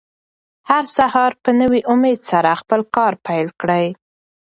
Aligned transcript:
هر 0.69 0.83
سهار 0.97 1.31
په 1.43 1.51
نوي 1.61 1.81
امېد 1.93 2.19
سره 2.31 2.59
خپل 2.61 2.79
کار 2.95 3.13
پیل 3.25 3.47
کړئ. 3.61 3.85